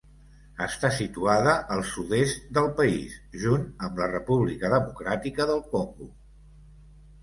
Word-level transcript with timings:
Està 0.65 0.89
situada 0.95 1.53
al 1.75 1.83
sud-est 1.91 2.49
del 2.59 2.71
país, 2.81 3.15
junt 3.45 3.71
amb 3.89 4.05
la 4.05 4.11
República 4.17 4.77
Democràtica 4.79 5.53
del 5.55 5.67
Congo. 5.79 6.15